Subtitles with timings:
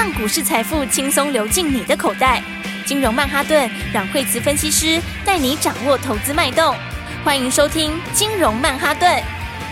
[0.00, 2.42] 让股市财富轻松流进你的口袋。
[2.86, 6.74] 金融曼哈顿让惠慈分析师带你掌握投资脉动。
[7.22, 9.22] 欢迎收听金融曼哈顿。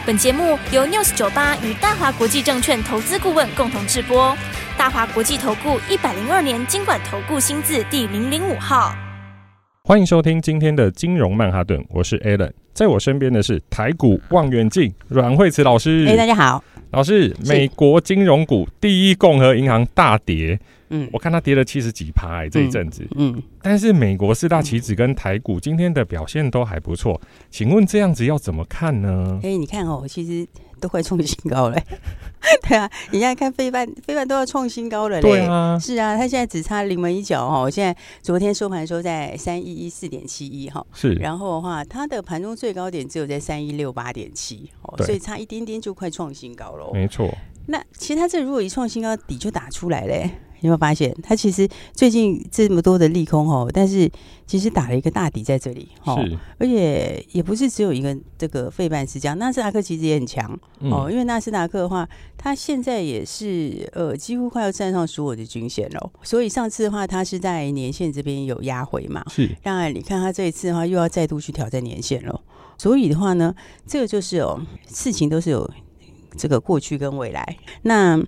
[0.04, 4.37] 本节目由 News 九八与大华国际证券投资顾问共同制播。
[4.77, 8.95] 大华国际投顾一百零二年金管投顾新字第零零五号。
[9.82, 16.04] 欢迎收听今天的金融曼哈顿，我是 Alan，在我身边的是台股望远镜阮惠慈老师。
[16.06, 20.59] 哎，大家好，老师，美国金融股第一共和银行大跌，
[20.91, 27.20] 嗯，我看它跌了七十几趴，这一阵子，嗯，嗯，但是美国四大棋子跟台股今天的表现都还不错，
[27.51, 29.38] 请问这样子要怎么看呢？
[29.42, 30.47] 哎，你看哦，其实。
[30.80, 31.83] 都快创新高了，
[32.69, 44.70] 对啊，你现在看飞半，飞半都要创新高了嘞，对啊，是啊，它现在只差临门一脚哈，现在昨天收盘收在三一一四点七一哈，是，然后的话，它的盘中最高点只有在三一六八点七，
[45.05, 47.29] 所以差一点点就快创新高了，没错。
[47.66, 50.30] 那其实它这如果一创新高，底就打出来嘞。
[50.61, 54.11] 有没有发现，它其实最近这么多的利空哦，但是
[54.47, 56.19] 其实打了一个大底在这里哦，
[56.59, 72.41] 而且也不是只有一个这个费半是这样，纳斯达克其实也很强哦，因为纳斯达克的话，它现在也是呃几乎快要站上所有的均线了，所以上次的话，它是在年线这边有压回嘛，是，当然你看它这一次的话，又要再度去挑战年线了，
[72.77, 73.55] 所以的话呢，
[73.87, 75.70] 这个就是哦，事情都是有
[76.37, 78.21] 这个过去跟未来，那。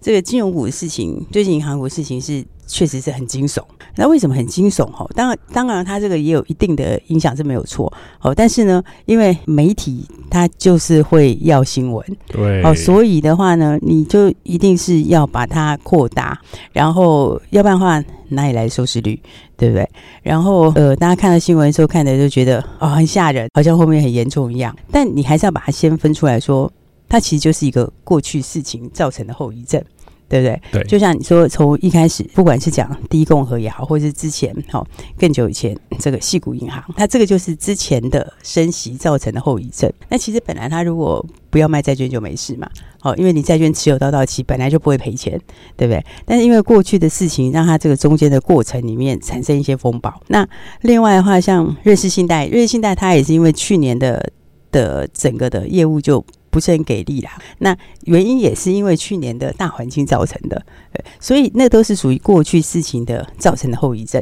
[0.00, 3.60] 这个金融股的事情，最近银行股的事情是确实是很惊悚。
[3.96, 4.86] 那为什么很惊悚？
[4.92, 7.92] 哈，当然，当然，它这个也有一定的影响是没有错。
[8.20, 16.40] 哦，但是呢，因为媒体它就是会要新闻，对，哦，所以的话呢，你就一定是要把它扩大，
[16.72, 19.20] 然后要不然的话，哪里来收视率？
[19.56, 19.90] 对不对？
[20.22, 24.72] 然后呃，大家看到新闻的时候看的就觉得哦很吓人，好像后面很严重一样。
[24.92, 26.72] 但你还是要把它先分出来说。
[27.08, 29.82] 它其实就是一个过去事情造成的后遗症，
[30.28, 30.60] 对不对？
[30.72, 34.86] 对，就像你说，从一开始，不管是讲第一共和也好，或者是之前好
[35.18, 39.90] 更久以前这个矽谷银行，它这个就是之前的升息造成的后遗症。
[40.10, 42.68] 那其实本来它如果不要卖债券就没事嘛，
[43.00, 45.40] 好，因为你债券持有到到期本来就不会赔钱，
[45.78, 46.04] 对不对？
[46.26, 50.12] 但是因为过去的事情，让它这个中间的过程里面产生一些风暴。
[50.26, 50.46] 那
[50.82, 54.30] 另外的话，像瑞士信贷，瑞士信贷它也是因为去年的
[54.70, 56.22] 的整个的业务就。
[56.58, 57.76] 不是很给力啦，那
[58.06, 60.60] 原因也是因为去年的大环境造成的，
[60.92, 64.20] 对，所以那都是属于过去事情的造成的后遗症。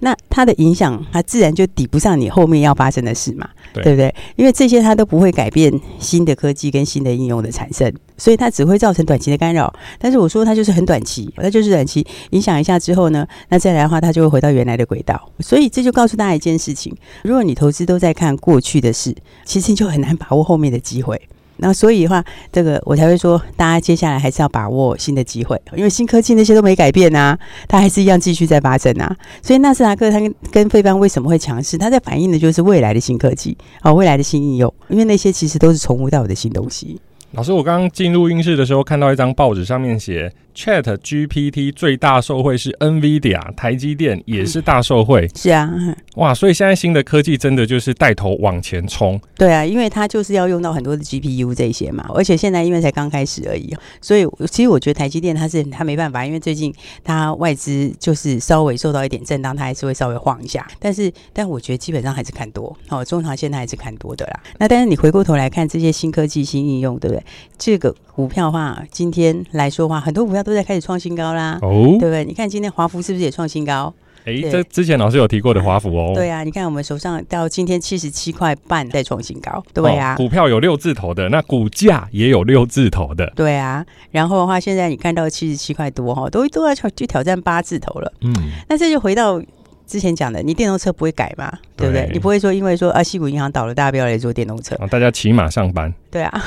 [0.00, 4.14] 那它的影响，它自然就抵不上你后面要发生的事嘛，对，对不对？
[4.36, 9.72] 因为这些它都不会改变新的科技跟新的应用的产生，所以它只会造成短期的干扰。
[9.98, 15.32] 但是我说它就是很短期，它就是短期影响一下之后呢，那再来的话，它就会回到原来的轨道。
[15.40, 16.94] 所以这就告诉大家一件事情：
[17.24, 19.12] 如果你投资都在看过去的事，
[19.44, 21.20] 其实你就很难把握后面的机会。
[21.58, 29.16] 那所以的话，这个我才会说，大家接下来还是要把握新的机会，因为新科技那些都没改变啊，它还是一样继续在发生啊。
[29.42, 31.76] 所以纳斯达克它跟跟费班为什么会强势？
[31.76, 37.00] 它在反映的就是未来的新科技啊，未来的新应用，因为那些其实都是从无到有的新东西。
[37.32, 40.32] 老师，我刚刚进录音室的时候，看到一张报纸，上面写。
[40.58, 45.24] Chat GPT 最大受惠是 NVIDIA，台积电也是大受惠。
[45.24, 45.72] 嗯、是啊，
[46.16, 49.20] 哇，所以现在新的科技真的就是带头往前冲。
[49.36, 56.74] 对啊，因为它就是要用到很多的 GPU 这些嘛，而且现在因为才刚开始而已，所以其实我觉得台积电它是它没办法，因为最近
[57.04, 60.66] 它外资就是稍微受到一点震荡，它还是会稍微晃一下。
[60.80, 64.40] 但是，但我觉得基本上还是看多哦，中长线它还是看多的啦。
[64.58, 67.22] 那但是你回过头来看这些新科技、新应用，对不对？
[67.56, 70.42] 这个股票的话，今天来说的话，很多股票。
[70.48, 72.24] 都在开始创新高啦，哦，对不对？
[72.24, 73.92] 你看今天华孚是不是也创新高？
[74.24, 83.84] 哎、欸，这之前老师有提过的华孚哦，对啊，你看我们手上到今天七十七块半再创新高，对啊、哦，股票有六字头的，那股价也有六字头的，对啊。
[84.10, 88.34] 然后的话，现在你看到七十七块多哈，都都要去挑战八字头了，嗯，
[88.68, 89.40] 那这就回到。
[89.88, 91.50] 之前讲的，你电动车不会改嘛？
[91.74, 92.08] 对不对？
[92.12, 95.92] 你不会说因为说啊，西谷银行倒了，大家不要来做电动车，大家骑马上班。
[96.10, 96.42] 对啊，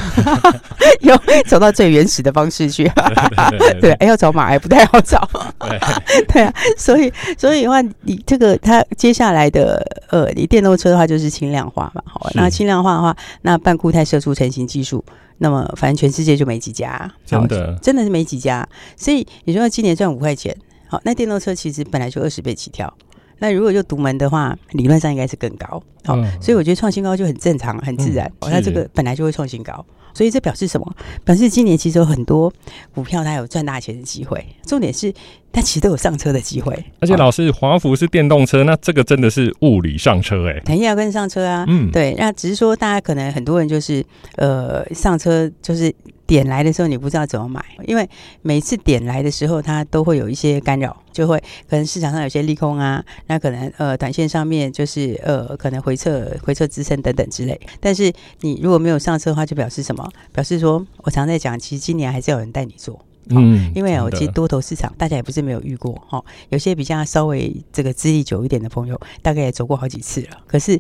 [1.02, 2.90] 有走到最原始的方式去。
[3.82, 5.28] 对，哎，要找马，还，不太好找。
[5.60, 5.80] 对，
[6.32, 12.04] 对啊，所以所以的话，你这个它接下来的呃，你电动车的话就是轻量化嘛。
[12.06, 15.04] 好，那轻量化的话，那半固态射出成型技术，
[15.40, 18.68] 那么反正全世界就没几家，真的真的是没几家。
[18.96, 20.56] 所以你说今年赚五块钱，
[20.88, 22.92] 好，那电动车其实本来就二十倍起跳。
[23.42, 28.32] 那如果就独门的话，理论上应该是更高，好、嗯，所以我觉得创新高就很正常、很自然。
[28.42, 29.84] 那、嗯、这个本来就会创新高，
[30.14, 30.96] 所以这表示什么？
[31.26, 32.54] 表示今年其实有很多
[32.94, 34.46] 股票它有赚大钱的机会。
[34.68, 35.12] 重点是
[35.52, 36.72] 它其实都有上车的机会。
[37.00, 41.66] 而且老师，华孚是电动车，那这个真的是物理上车哎、欸，肯定要跟上车啊。
[41.68, 44.06] 嗯，对，那只是说大家可能很多人就是
[44.36, 45.92] 呃上车就是。
[46.32, 48.10] 点来的时候你不知道怎么买，因为
[48.42, 51.38] 每次点来的时候它都会有一些干扰，就会
[51.70, 57.60] 可能市场上有些利空啊，那可能呃短线上面就是呃可能回撤回撤支撑等等之类。
[57.82, 60.10] 但是你如果没有上车的话，就表示什么？
[60.32, 62.98] 表示说我常在讲，其实今年还是有人带你做。
[63.30, 70.38] 嗯，因为我其实多头市场大家也不是没有遇过哈，有些比较稍微这个资历久一点的朋友，大概也走过好几次了。
[70.48, 70.80] 可是，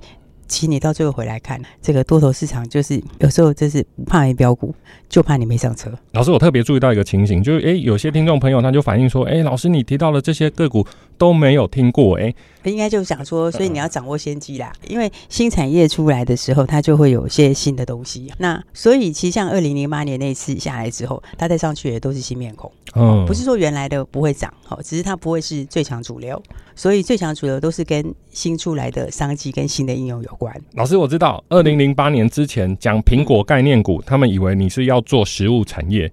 [0.52, 4.76] 其实你到最后回来看，这个多头市场就是有时候就是不怕没标股，
[5.08, 5.90] 就怕你没上车。
[6.12, 10.86] 老师，我特别注意到一个情形，就是诶，有些听众朋友他就反映说，诶，老师你提到了这些个股
[11.18, 12.36] 都没有听过，诶。
[12.64, 18.32] 应该就想说，所以你要掌握先机啦，因为新产业出来的时候，它就会有些新的东西。
[18.38, 26.40] 那所以其实像二零零八年那次下来之后，它再上去也都是新面孔，嗯，不是说原来的不会涨，好，只是它不会是最强主流。
[26.76, 30.56] 所以最强主流都是跟新出来的商机跟新的应用有关。
[30.74, 36.12] 老师，我知道二零零八年之前讲苹果概念股，他们以为你是要做食物产业。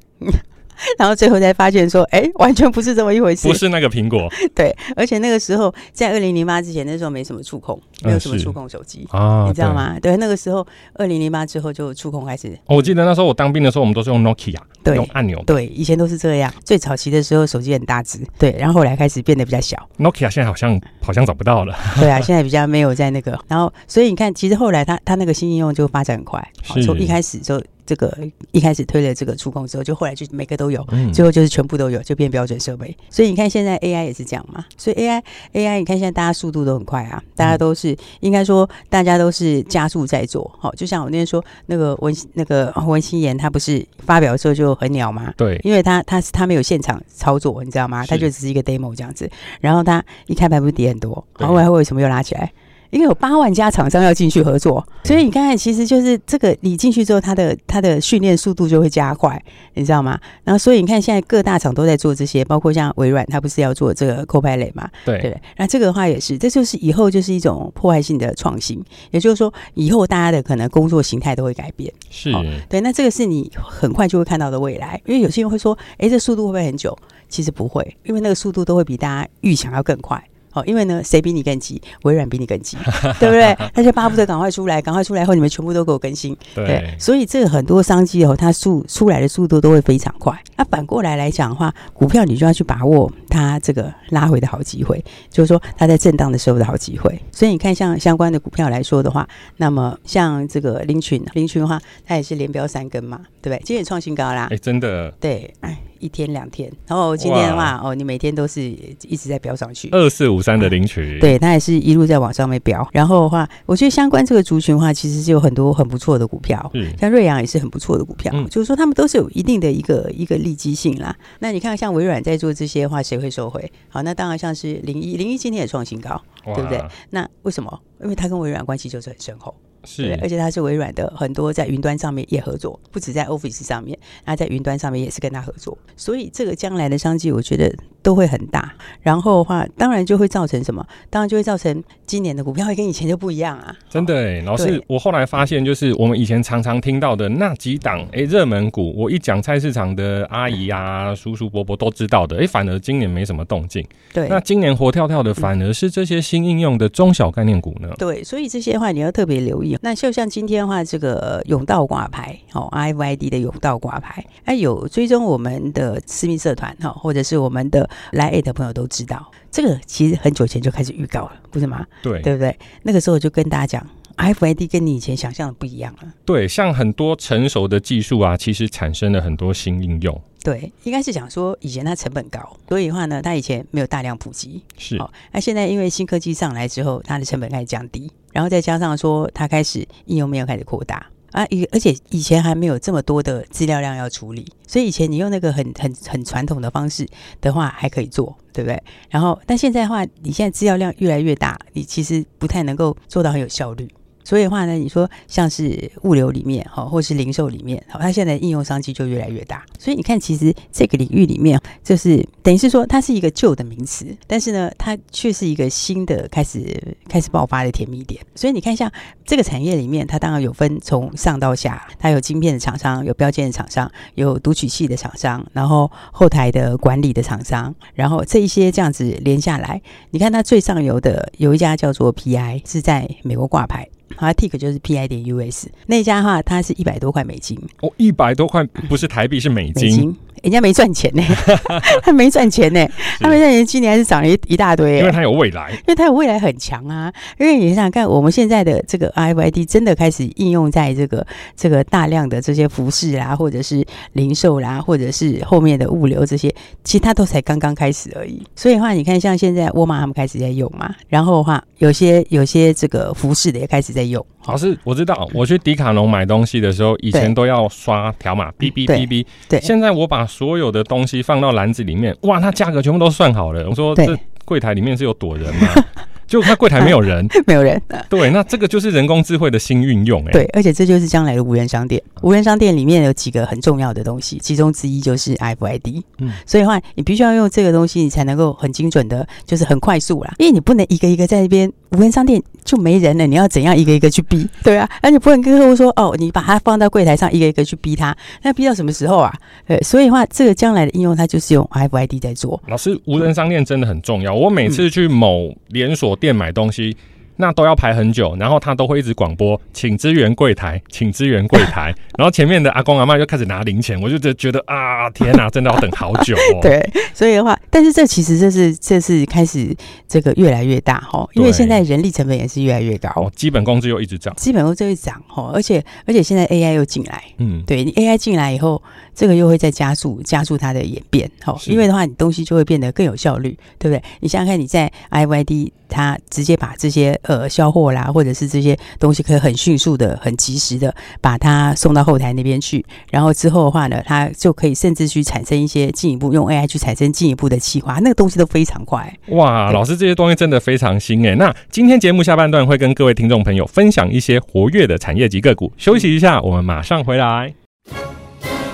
[0.98, 4.28] 然后最后才发现说，哎，完全不是这么一回事，不是那个苹果。
[4.54, 9.94] 对，而且那个时候在二零零八之前，那时候没什么触控，没有什么触控手机啊，你知道吗？
[10.00, 12.58] 对，对，那个时候二零零八之后就触控开始。
[12.66, 15.42] 我记得那时候我当兵的时候，我们都是用 Nokia，对，用按钮。
[15.46, 16.52] 对，以前都是这样。
[16.64, 19.76] 最早期的时候手机很大只，对，然后后来开始变得比较小。
[19.98, 21.74] Nokia 现在好像好像找不到了。
[21.98, 23.38] 对啊， 现在比较没有在那个。
[23.48, 26.48] 然后所以你看，其实后来它它那个新应用就发展很快，
[26.84, 27.62] 从一开始就。
[27.88, 28.14] 这个
[28.52, 32.94] 一开始推了这个触控之后，就后来就每个都有，嗯、最后就是全部都有，就变标准设备。
[33.08, 34.62] 所以你看现在 AI 也是这样嘛。
[34.76, 35.22] 所以 AI
[35.54, 40.50] AI 你看现在大家速度都很快啊，大家都是、嗯、应该说大家都是加速在做。
[40.58, 45.32] 好，就像我那天说那个文那个文心妍，他不是发表的时候就很鸟吗？
[45.38, 48.04] 对，因为他他他没有现场操作，你知道吗？
[48.04, 49.30] 他就只是一个 demo 这样子。
[49.60, 52.52] 然后他一开盘不是跌很多，然后后来为什么又拉起来？
[52.90, 59.40] 因为有八万家厂商要进去合作，所以你看看，其实就是这个，你进去之后，它的它的训练速度就会加快，
[59.74, 60.18] 你知道吗？
[60.44, 64.88] 然后，所以你看，现在各大厂都在做这些，包括像微软，它不是要做这个 Copilot 嘛？
[65.04, 65.40] 对对。
[65.56, 71.92] 那这个的话也是，这就是以后就是一种破坏性的创新，也就是说，以后大家的可能工作形态都会改变。
[72.10, 72.80] 是、哦，对。
[72.80, 76.96] 那这个是你很快就会看到的未来，因为有些人会说，哎，这速度会不会很久？
[77.28, 80.22] 其实不会，因为那个速度都会比大家预想要更快。
[80.58, 81.80] 好，因为呢，谁比你更急？
[82.02, 82.76] 微软比你更急，
[83.20, 83.56] 对不对？
[83.72, 86.36] 他就巴不得赶快出来，赶快出来后，你们全部都给我更新。
[86.52, 90.36] 对，对，所以这个很多商机哦，它速出来的速度都会非常快。
[90.56, 97.16] 那反过来来讲的话，股票你就要去把握它这个拉回的好机会，就是说它在震荡的时候的好机会。
[97.30, 99.28] 所以你看，像相关的股票来说的话，
[99.58, 103.62] 那么像这个林群，林群的话，它也是连标三根嘛，对不对？
[103.64, 104.48] 今天也创新高啦。
[104.50, 105.12] 哎，真的。
[105.20, 105.78] 对，哎。
[105.98, 109.88] 一天两天，然后今天的话，哦，你每天都是一直在飙上去。
[109.90, 112.86] 二四五三的凌群，对，它也是一路在往上面飙。
[112.92, 121.14] 然后的话，我觉得相关这个族群的话，其实是有很多很不错的股票，嗯，像瑞阳也是很不错的股票，嗯，就是说他们都是有一定的一个一个利基性啦。
[121.40, 123.70] 那你看，像微软在做这些的话，谁会收回？
[123.88, 126.82] 好，那当然像是零一，零一今天也创新高，对不对？
[127.10, 127.80] 那为什么？
[128.02, 129.54] 因为它跟微软关系就是很深厚。
[129.84, 137.72] 是，而且它是微软的很多在云端上面也合作，不止在 Office 上面，那在云端上面也是跟他合作，所以这个将来的商机，我觉得
[138.02, 138.74] 都会很大。
[139.00, 140.86] 然后的话，当然就会造成什么？
[141.10, 143.74] 当然就会造成今年的股票会跟以前就不一样啊！
[143.88, 153.86] 真的哎，老师，我后来发现，就是我们以前常常听到的那几档哎热门股，我一讲菜市场的阿姨啊、叔叔伯伯都知道的，哎，反而今年没什么动静。
[154.12, 157.88] 对，那今年活跳跳的反而是这些新应用的中小概念股呢？
[157.98, 159.67] 对，所以这些话你要特别留意。
[159.82, 171.84] 那就像今天的话，这个甬道挂牌哦，IYD 的甬道挂牌，哎，有追踪我们的私密社团哈，或者是我们的 LINE@ 的朋友都知道，这个其实很久前就开始预告了，不是吗？
[172.02, 172.56] 对，对不对？
[172.82, 173.86] 那个时候我就跟大家讲
[174.18, 176.12] ，RFID 跟你以前想象的不一样了。
[176.26, 180.20] 对，像很多成熟的技术啊，其实产生了很多新应用。
[180.44, 184.62] 对，应该是讲说以前它成本高，所以的话呢，它以前没有大量普及。
[184.76, 188.10] 是，哦，那现在因为新科技上来之后，它的成本开始降低。
[188.32, 197.06] 然后再加上说，它开始应用面开始扩大啊，而且以前还没有这么多的资料量要处理，所以以前你用那个很很很传统的方式
[197.40, 198.80] 的话还可以做，对不对？
[199.10, 203.88] 然后但现在的话，你现在资料量越来越大，你其实不太能够做到很有效率。
[204.28, 209.64] 所以的话呢，你说像是物流里面哈，或是零售里面，好，它现在应用商机就越来越大。
[209.78, 218.22] 所以你看，其实这个领域里面，就是等于是说它是一个旧的名词，但是呢，它却是一个新的开始开始爆发的甜蜜点。
[218.34, 218.92] 所以你看，像
[219.24, 229.80] 这个产业里面，它当然有分从上到下，它有晶片的厂商，有标签的厂商，有读取器的厂商，然后后台的管理的厂商，然后这一些这样子连下来，
[230.10, 233.88] 你看它最上游的有一家叫做 PI，是在美国挂牌。
[234.16, 239.90] 好，Tick 就是 P I 点 U S 那家的话，它是一百多块美金哦，一百多块不是台币，是美金。
[239.90, 241.22] 美金人家没赚钱呢，
[242.02, 242.86] 他没赚钱呢，
[243.20, 244.98] 他没赚钱，今年还是涨了一一大堆。
[244.98, 247.12] 因为他有未来，因为他有未来很强啊。
[247.38, 251.26] 因为你想想看，我们现在的这个 RFID 真的开始应用在这个
[251.56, 256.48] 这个大量的这些服饰啦，或者是零售啦，或者是后面的物流这些，
[256.84, 258.42] 其实它都才刚刚开始而已。
[258.54, 264.24] 所以的话，你看像现在沃尔玛他们开始在用嘛，然后的话，有些有些这个服饰的也开始在用。
[264.48, 269.24] 老师，我知道，我去迪卡侬买东西的时候，以前都要刷条码，哔哔哔哔。
[269.46, 273.68] 对，现在我把所有的东西放到篮子里面，哇，它价格全部都算好了。
[273.68, 275.68] 我说这柜台里面是有躲人吗？
[276.26, 277.80] 就那柜台没有人， 没有人。
[278.10, 280.30] 对，那这个就是人工智慧的新运用，哎。
[280.30, 282.02] 对，而且这就是将来的无人商店。
[282.20, 286.02] 无人商店里面有几个很重要的东西，其中之一就是 RFID。
[286.18, 290.34] 嗯，所以的话，你必须要用这个东西，你才能够很精准的，就是很快速啦。
[290.36, 294.46] 因为你不能一个一个在那边无人商店就没人了，你要怎样一个一个去逼？
[294.62, 299.32] 对啊，而且不能跟客户说哦，你把它放到柜台上，一个一个去逼他，那逼到什么时候啊？
[299.66, 302.62] 对，所以的话，这个将来的应用，它就是用 RFID 在做。
[302.66, 304.34] 老师，无人商店真的很重要。
[304.34, 306.96] 我每次去某连锁店买东西。
[307.38, 311.94] 那都要排很久，然后他都会一直广播，请支援柜台，请支援柜台。
[312.18, 316.58] 然后前面的阿公阿妈就开始拿零钱，我就觉觉得啊，天哪，真的要等好久哦。
[316.60, 319.74] 对，所以的话，但是这其实这是这是开始
[320.08, 328.82] 这个越来越大哈，因为现在人力成本也是越来越高，哦、基本工资又一直涨，基本工资会涨哈，而且而且现在 AI 又进来，嗯，对你 AI 进来以后，
[329.14, 334.02] 这个又会再加速加速它的演变哈，因为的话，你东西就会变得更有效率，对不对？
[334.20, 349.14] 你想想看，你在 RFID 它直接把这些呃销货啦，或者是这些东西可以很迅速的、很及时的把它送到后台那边去，然后之后的话呢，它就可以甚至去产生一些进一步用 AI 去产生进一步的企划，那个东西都非常快。
[349.28, 351.34] 哇，老师这些东西真的非常新诶。
[351.34, 355.70] 那今天节目下半段会跟各位听众朋友分享一些活跃的产业级个股。
[355.76, 357.52] 休息一下，我们马上回来。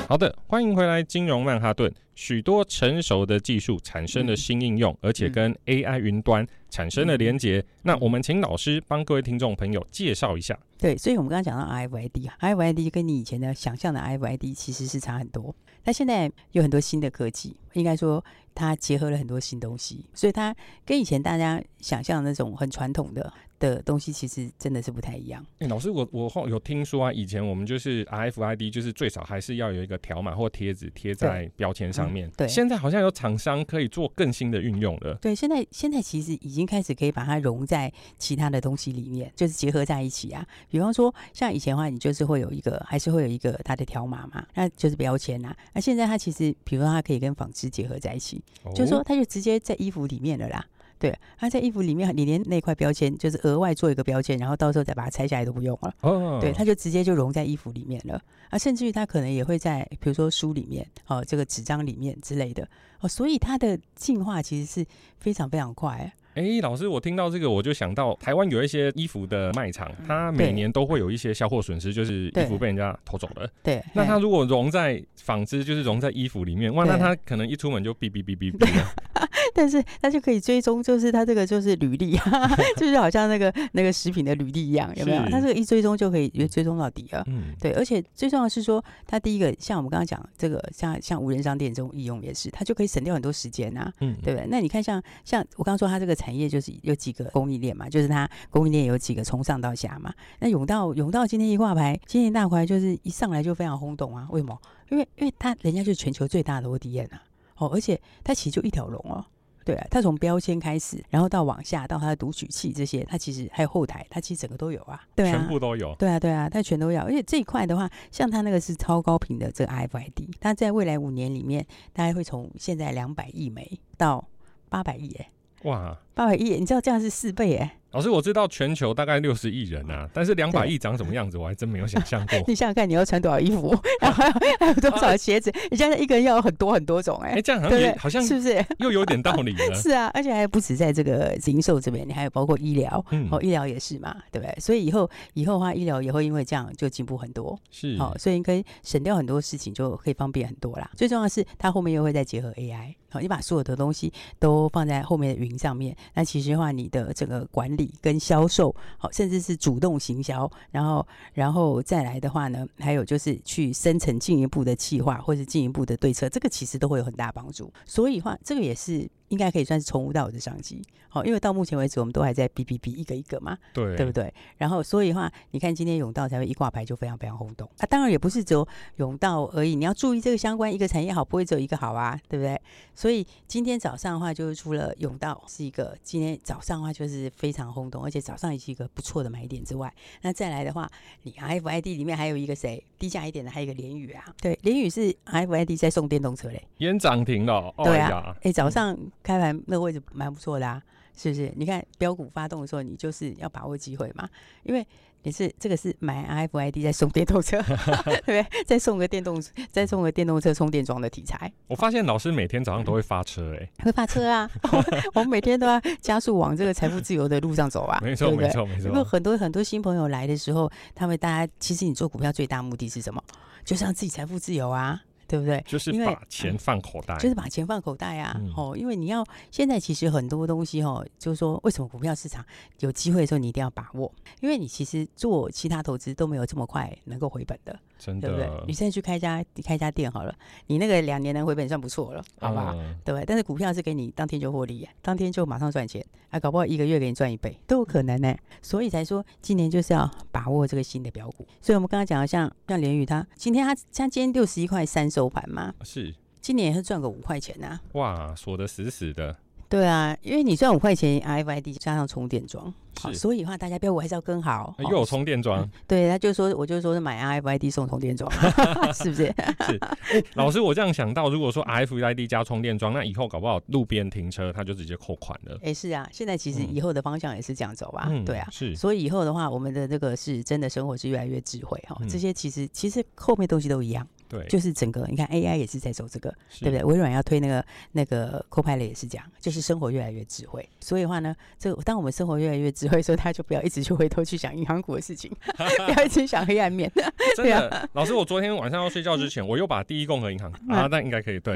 [0.07, 1.93] 好的，欢迎回来，金融曼哈顿。
[2.14, 7.64] 许多成熟的技术产生了新应用，而且跟 AI 云端产生了连结。
[7.83, 10.59] 那我们请老师帮各位听众朋友介绍一下。
[10.78, 15.54] 对，所以我们刚刚讲到 RFID，RFID 跟你以前的想象的 IFID 其实是差很多。
[15.85, 20.54] 那现在有很多新的科技，应该说它结合了很多新东西，所以它
[20.85, 23.33] 跟以前大家想象的那种很传统的。
[23.61, 25.42] 的东西其实真的是不太一样。
[25.54, 32.31] 哎、欸，老师，我我后有听说啊，以前我们就是 RFID，就是最少还是要有一个条码或贴纸贴在标签上面。
[32.37, 35.15] 对，现在好像有厂商可以做更新的运用了。
[35.21, 40.47] 对，现在现在其实已经开始可以把它融在其他的东西里面，就是结合在一起啊。
[40.69, 45.57] 比方说，像以前的话，你就是会有一个，还是会有一个它的条码嘛，那就是标签啊。
[45.73, 50.65] 那现在它其实，比如说它可以跟纺织结合在一起，哦、就是说它就直接在衣服里面了啦。
[50.99, 55.95] 对，它在衣服里面，你连那块标签就是额外做一个标签，然后到时候再把它拆下来都不用了。
[56.01, 58.21] 哦，对，它就直接就融在衣服里面了。
[58.49, 62.67] 啊，甚至于它可能也会在，比如说书里面，哦，这个纸张里面之类的。
[63.01, 64.87] 哦，所以它的进化其实是
[65.19, 66.13] 非常非常快。
[66.35, 73.49] 哎、欸，老师，我听到这个，我就想到台湾有一些衣服的卖场，它每年都会有一些销货损失，就是衣服被人家偷走了。
[73.63, 78.67] 对，那它如果融在纺织，就是融在衣服里面，哇，那它可能一出门就哔哔哔哔哔。
[79.55, 82.19] 但是它就可以追踪，就是它这个就是履历，
[82.77, 85.23] 就是好像那个那个食品的履历一样，有没有？
[85.31, 87.23] 它这个一追踪就可以追踪到底了。
[87.29, 94.49] 嗯，对，而且最重要的是说，它第一个像我们刚刚讲这个，像像无人商店这种应用也是，它就可以省掉很多时间呐，嗯，对不对？
[94.51, 96.15] 那你看像像我刚刚说它这个。
[96.25, 100.15] 产业就是有几个供应链嘛，就是它供应链有几个从上到下嘛。
[100.39, 104.27] 那永道永道今天一挂牌，今天大牌就是一上来就非常轰动啊。
[104.31, 104.57] 为什么？
[104.91, 107.23] 因为因为它人家就是全球最大的 ODM 啊。
[107.57, 109.23] 哦，而且它其实就一条龙哦。
[109.64, 115.00] 对啊，它从标签开始，然后到往下到它的读取器这些，它其实还有后台，它其实整个都有啊。
[115.14, 115.94] 对啊，全部都有。
[115.94, 117.04] 对啊，对啊，它全都要。
[117.04, 124.28] 而且这一块的话，像它那个是超高频的这个 RFID，它在未来五年里面，大概会从现在两百亿枚到
[124.68, 125.30] 八百亿哎。
[125.62, 127.78] 哇，八百亿，你知道这样是四倍哎。
[127.95, 132.37] 老师，我知道全球大概六十亿人啊，但是两百亿长什么样子，我还真没有想象过。
[132.49, 133.73] 你想想看，你要穿多少衣服，
[134.03, 134.25] 然后
[134.59, 135.53] 还有多少鞋子？
[135.71, 137.35] 你现在一个人要有很多很多种哎。
[137.35, 139.75] 哎，这样好像也好像是不是又有点道理了？
[139.77, 144.53] 是啊，而且还不止在这个零售这边，你还有包括医疗，哦，医疗也是嘛，对不对？
[144.59, 147.57] 所以以后以后的话，医疗也会因为这样就进步很多。
[147.71, 150.91] 是，哦，所以应该省掉很多事情，就可以方便很多啦。
[150.97, 158.75] 最重要的是，它后面又会再结合 AI，好，你把所有的东西都放在后面的云上面，那其实的话，你的整个管理跟销售。
[158.99, 167.73] 好，甚至是主动行销，然后，然后再来的话呢，还有就是去生成进一步的计划，或是进一步的对策，这个其实都会有很大帮助。
[167.87, 170.83] 所以话，这个也是应该可以算是从无到有的商机。
[171.09, 174.35] 好，因为到目前为止，我们都还在哔哔哔一个一个嘛，对，对不对？
[174.59, 177.87] 然后所以的话，你看今天永道才会一挂牌就非常非常轰动啊。
[177.87, 178.66] 当然也不是只有
[178.97, 182.61] 永道而已，你要注意这个相关一个产业好，不会只有一个好啊，对不对？
[182.97, 190.90] 所以今天早上的话，就是除了永道是一个今天早上的话就是非常轰动，而且早上也是一个不错的买点之外，那再来的话，
[191.23, 192.83] 你 RFID 里面还有一个谁？
[192.99, 200.81] 低价一点的还有一个联宇啊，对，联宇是 RFID 在送电动车嘞，也涨停了，对啊，哎、欸，早上开盘那个位置蛮不错的啊。
[201.16, 201.52] 是不是？
[201.54, 204.28] 你看标股发动的时候，你就是要把握机会嘛。
[204.64, 204.85] 因为
[205.23, 208.64] 你是这个是买 RFID 再送电动车， 对不对？
[208.66, 209.40] 再送个电动，
[209.71, 211.52] 再送个电动车充电桩的题材。
[211.69, 214.50] 我发现老师每天早上都会发车、欸，哎，会发车啊！
[215.14, 218.00] 我们每天都要加速往这个财富自由的路上走啊！
[218.02, 218.88] 没错，没错，没错。
[218.88, 223.23] 因为很多很多新朋友来的时候，他们大家其实你做股票最大目的是什么？
[223.64, 225.00] 就是让自己财富自由啊！
[225.26, 225.62] 对不对？
[225.66, 228.37] 就是把钱放口袋，就是把钱放口袋啊！
[228.38, 232.45] 嗯、哦，因为你要现在其实很多东西哦，就是说为什么股票市场
[232.81, 237.78] 有机会的时候你一定要把握，因为你其实做其他投资都没有这么快能够回本的。
[237.99, 238.65] 真的，对不对？
[238.67, 240.35] 你现在去开家，你开家店好了，
[240.67, 242.75] 你那个两年能回本算不错了，好不好？
[242.75, 243.25] 嗯、对不对？
[243.25, 248.35] 但是股票是给你当天就获利，当天就马上赚钱，啊，搞不好一个月给你赚一倍都有可能呢。
[248.61, 251.47] 所以才说今年就是要把握这个新的标股。
[251.61, 257.81] 所以我们刚刚讲的像像联宇，他今天他像今天六十一块三收盘嘛，是今年也是赚个五块钱呐、啊。
[257.93, 259.37] 哇，锁得死死的。
[259.68, 262.73] 对啊，因为你赚五块钱 RFID 加上充电桩。
[263.00, 264.73] 好，所以的话，大家标股还是要跟好。
[264.78, 268.30] 又有充电桩、 嗯，对，他就说，我就说是买 RFID 送充电桩，
[268.94, 269.35] 是不是？
[269.66, 269.78] 是、
[270.12, 270.25] 欸。
[270.35, 275.56] 老师，我这样想到，如果说 RFID 加充电桩，那以后搞不好路边停车，他就直接扣款了。
[275.56, 278.06] 哎、欸，是啊，现在其实以后的方向也是这样走吧？
[278.09, 278.76] 嗯、对啊，是。
[278.76, 281.99] 所以以后的话，我们的这个是真的生活是越来越智慧哈。
[282.09, 284.06] 这些其实其实后面东西都一样。
[284.35, 286.83] 对，就是整个你看 AI 也是在走这个，对不对？
[286.85, 290.69] 微软要推那个那个 Copilot 也是这样，就是生活越来越智慧。
[290.81, 296.91] 所以的话呢，这个当我们生活越来越智慧的时候，他就不要一直去回头去想银行股的事情，不要一直想黑暗面。
[297.37, 301.55] 真的，老师，我昨天晚上要睡觉之前，我又把第一共和银行啊，那应该可以对。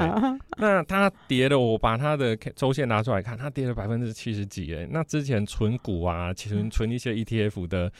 [0.57, 4.87] 那它跌了，我把它的周线拿出来看，它跌了百分之七十几哎。
[4.89, 7.91] 那之前存股啊，存存一些 ETF 的。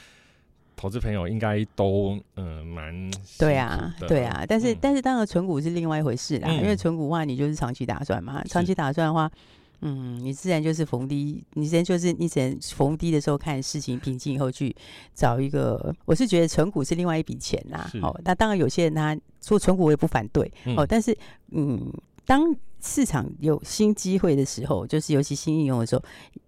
[0.80, 9.30] 投资朋友应该都嗯蛮对啊，对啊，但是、嗯、但是当然存股是另外一回事啦，嗯、因为存股的话你就是长期打算嘛，长期打算的话，
[9.82, 14.74] 嗯，你自然就是逢低，你自然就是你只能逢低的时候看事情平静以后去
[15.14, 21.14] 找一个，我是觉得存股是另外一笔钱啦，哦，那当然有些人他做存股我也不反对，嗯、哦，但是
[21.52, 21.92] 嗯，
[22.26, 26.04] 当市场有新机会的时候，就是尤其新应用的时候。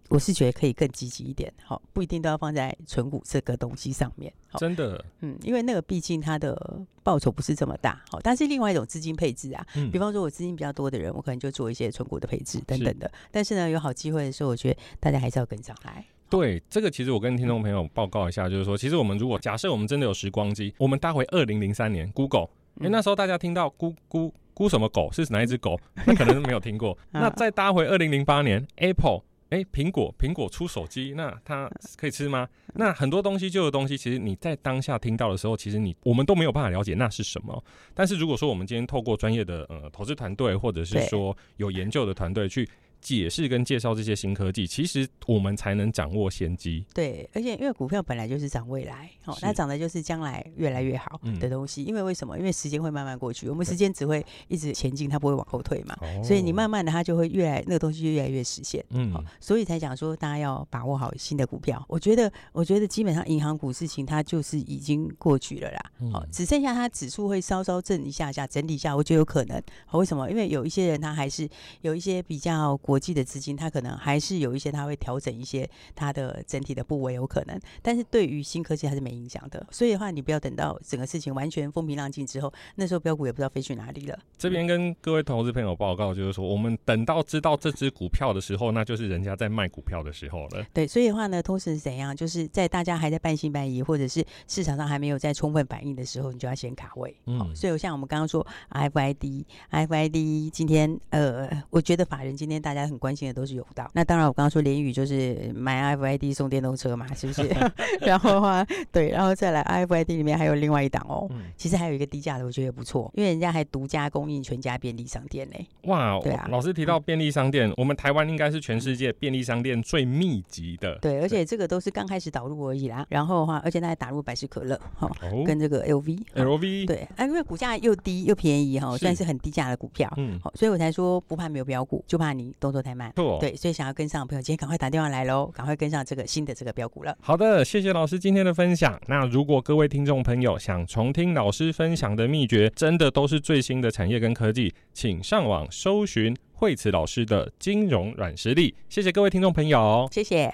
[0.09, 4.29] 我是觉得可以更积极一点，好，不一定都要放在存股这个东西上面。
[4.57, 13.07] 真的，嗯，因为那个毕竟它的报酬不是这么大，好，但是另外一种资金配置啊，嗯、比方说我资金比较多的人，我可能就做一些存股的配置等等的。
[13.07, 16.05] 是但是呢，有好机会的时候，我觉得大家还是要跟上来。
[16.29, 26.97] 对，这个其实我跟听众朋友报告一下，就是说，其实我们如果假设我们真的有时光机，我们搭回二零零三年，Google，因为那时候大家听到咕咕咕什么狗是哪一只狗，那可能是没有听过。
[27.11, 29.21] 那再搭回二零零八年，Apple。
[29.49, 32.47] 哎，苹果苹果出手机，那它可以吃吗？
[32.75, 37.61] 那很多东西旧的东西，其实你在当下听到的时候，其实你我们都没有办法了解那是什么。
[37.93, 42.65] 但是如果说我们今天透过专业的呃投资团队，或者是说有研究的团队去。
[43.01, 46.85] 解释跟介绍这些新科技，其实我们才能掌握先机。
[46.93, 51.83] 对，而且因为股票本来就是涨未来，哦，它涨的就是将来越来越好的东西。
[51.83, 52.37] 因为为什么？
[52.37, 55.97] 因为时间会慢慢过去，我们时间只会一直前进，它不会往后退嘛。
[56.23, 58.85] 所以你慢慢的，它就会越来那个东西就越来越实现。
[58.91, 61.83] 嗯，所以才讲说大家要把握好新的股票。
[61.87, 65.91] 我觉得，我觉得基本上银行股事情它就是已经过去了啦。
[66.13, 69.59] 哦，只剩下它指数会稍稍震一下下，整理一下，我觉得有可能。
[69.93, 70.29] 为什么？
[70.29, 71.49] 因为有一些人他还是
[71.81, 72.77] 有一些比较。
[72.91, 77.57] 国际的资金，它可能还是有一些，它会调整一些它的整体的部位，有可能。
[77.81, 79.65] 但是对于新科技还是没影响的。
[79.71, 84.19] 所以的话，你不要等到整个事情完全风平浪静之后，那时候标股也不知道飞去哪里了。
[84.37, 90.65] 这边跟各位投资朋友报告，就是说，我们等到知道这只股票的时候，那就是人家在卖股票的时候了。
[90.73, 92.13] 对，所以的话呢，通常是怎样？
[92.13, 97.15] 就是在大家还在半信半疑，或者是市场上还没有在充分反应的时候，你就要先卡位。
[97.25, 102.80] 嗯，所以像我们刚刚说 RFID，RFID 今天呃，我觉得法人今天大家。
[102.87, 107.43] 很关心的都是有道，那当然我刚刚说联宇就是买 RFID 送电动车嘛，是不是？
[108.01, 115.55] 然后的话，对，然后再来 RFID 里面还有另外一档哦，嗯、其实还有一个低价的，我觉得也不错，因为人家还独家供应全家便利商店呢。
[115.83, 123.05] 哇，对啊，老师提到便利商店，嗯、我们台湾应该是全世界便利商店最密集的，对，而且这个都是刚开始导入而已啦。
[123.09, 132.70] 然后的话，而且它还打入百事可乐，哈、哦，跟这个 LV，LV，对，啊，因为股价又低又便宜哈，算是很低价的股票，嗯，好，所以我才说不怕没有标股，就怕你都。
[132.71, 133.11] 动作太慢。
[133.15, 137.15] 错，对，所以想要跟上的朋友，今天赶快打电话来喽，赶快跟上这个新的这个标股了。
[137.21, 138.99] 好的，谢谢老师今天的分享。
[139.07, 148.73] 那如果各位听众朋友想重听老师分享的秘诀，真的都是最新的产业跟科技，请上网搜寻惠慈老师的金融软实力。
[148.87, 150.51] 谢谢各位听众朋友，谢谢。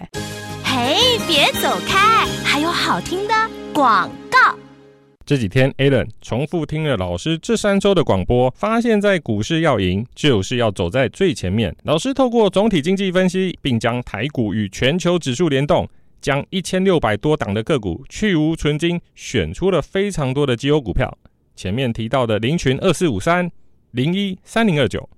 [0.63, 3.33] 嘿，别走开，还有好听的
[3.73, 4.26] 广告。
[5.27, 11.75] 这几天，Alan 重复听了老师这三周的广播，发现，在股市要赢，就是要走在最前面。
[11.83, 15.85] 老师透过总体经济分析，并将台股与全球指数联动，
[16.21, 21.17] 将一千六百多档的个股去芜存菁，选出了非常多的绩优股票。
[21.57, 23.51] 前面提到的林群二四五三、
[23.91, 25.09] 零一三零二九、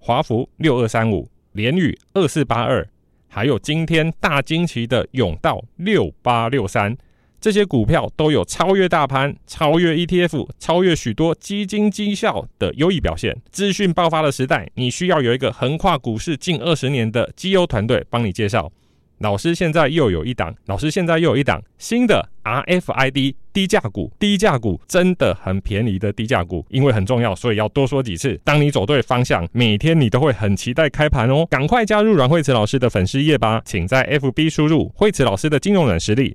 [0.00, 2.84] 华孚六二三五、联宇二四八二，
[3.28, 6.96] 还有今天大惊奇的永道六八六三。
[7.44, 13.36] 这些股票都有超越大盘、超越 ETF、超越许多基金绩效的优异表现。
[13.50, 18.72] 资讯爆发的时代，你需要有一个横跨股市近二十年的绩优团队帮你介绍。
[19.18, 28.40] 老师现在又有一档，老师现在又有一档新的 RFID 低价股，低价股真的很便宜的低价股，因为很重要，所以要多说几次。
[28.42, 31.46] 当你走对方向，每天你都会很期待开盘哦。
[31.50, 36.34] 赶快加入阮惠慈老师的粉丝页吧，请在 FB 输入惠慈老师的金融软实力。